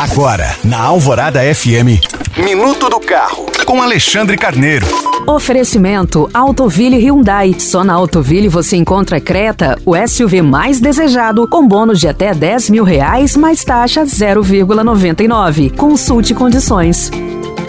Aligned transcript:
Agora, 0.00 0.56
na 0.64 0.80
Alvorada 0.80 1.40
FM, 1.54 2.00
Minuto 2.42 2.88
do 2.88 2.98
Carro, 2.98 3.44
com 3.66 3.82
Alexandre 3.82 4.38
Carneiro. 4.38 4.86
Oferecimento 5.26 6.26
Autoville 6.32 6.96
Hyundai. 6.96 7.54
Só 7.58 7.84
na 7.84 7.92
Autoville 7.92 8.48
você 8.48 8.78
encontra 8.78 9.20
Creta, 9.20 9.78
o 9.84 9.94
SUV 9.94 10.40
mais 10.40 10.80
desejado, 10.80 11.46
com 11.46 11.68
bônus 11.68 12.00
de 12.00 12.08
até 12.08 12.32
10 12.32 12.70
mil 12.70 12.82
reais, 12.82 13.36
mais 13.36 13.62
taxa 13.62 14.04
0,99. 14.04 15.76
Consulte 15.76 16.32
condições. 16.32 17.10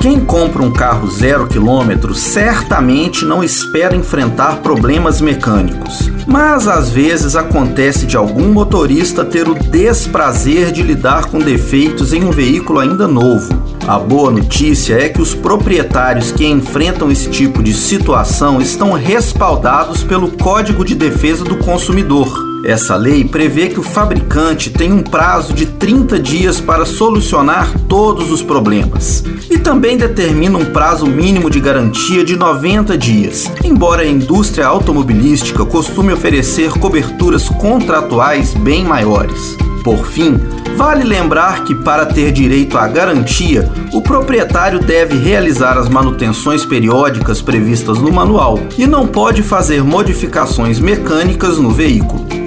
Quem 0.00 0.20
compra 0.20 0.62
um 0.62 0.70
carro 0.70 1.10
zero 1.10 1.48
quilômetro 1.48 2.14
certamente 2.14 3.24
não 3.24 3.42
espera 3.42 3.96
enfrentar 3.96 4.58
problemas 4.58 5.20
mecânicos. 5.20 6.08
Mas 6.24 6.68
às 6.68 6.88
vezes 6.88 7.34
acontece 7.34 8.06
de 8.06 8.16
algum 8.16 8.52
motorista 8.52 9.24
ter 9.24 9.48
o 9.48 9.54
desprazer 9.54 10.70
de 10.70 10.82
lidar 10.82 11.26
com 11.26 11.40
defeitos 11.40 12.12
em 12.12 12.22
um 12.22 12.30
veículo 12.30 12.78
ainda 12.78 13.08
novo. 13.08 13.48
A 13.88 13.98
boa 13.98 14.30
notícia 14.30 14.94
é 14.94 15.08
que 15.08 15.20
os 15.20 15.34
proprietários 15.34 16.30
que 16.30 16.46
enfrentam 16.46 17.10
esse 17.10 17.28
tipo 17.28 17.60
de 17.60 17.72
situação 17.74 18.60
estão 18.60 18.92
respaldados 18.92 20.04
pelo 20.04 20.30
Código 20.30 20.84
de 20.84 20.94
Defesa 20.94 21.42
do 21.42 21.56
Consumidor. 21.56 22.47
Essa 22.64 22.96
lei 22.96 23.24
prevê 23.24 23.68
que 23.68 23.78
o 23.78 23.82
fabricante 23.82 24.70
tem 24.70 24.92
um 24.92 25.02
prazo 25.02 25.52
de 25.52 25.66
30 25.66 26.18
dias 26.18 26.60
para 26.60 26.84
solucionar 26.84 27.72
todos 27.88 28.30
os 28.30 28.42
problemas 28.42 29.22
e 29.48 29.58
também 29.58 29.96
determina 29.96 30.58
um 30.58 30.64
prazo 30.64 31.06
mínimo 31.06 31.48
de 31.50 31.60
garantia 31.60 32.24
de 32.24 32.36
90 32.36 32.98
dias, 32.98 33.50
embora 33.64 34.02
a 34.02 34.06
indústria 34.06 34.66
automobilística 34.66 35.64
costume 35.64 36.12
oferecer 36.12 36.72
coberturas 36.72 37.48
contratuais 37.48 38.54
bem 38.54 38.84
maiores. 38.84 39.56
Por 39.84 40.06
fim, 40.06 40.38
vale 40.76 41.04
lembrar 41.04 41.64
que 41.64 41.74
para 41.74 42.04
ter 42.04 42.32
direito 42.32 42.76
à 42.76 42.86
garantia, 42.86 43.70
o 43.92 44.02
proprietário 44.02 44.80
deve 44.80 45.16
realizar 45.16 45.78
as 45.78 45.88
manutenções 45.88 46.64
periódicas 46.66 47.40
previstas 47.40 47.98
no 47.98 48.12
manual 48.12 48.58
e 48.76 48.86
não 48.86 49.06
pode 49.06 49.42
fazer 49.42 49.82
modificações 49.82 50.78
mecânicas 50.78 51.58
no 51.58 51.70
veículo. 51.70 52.27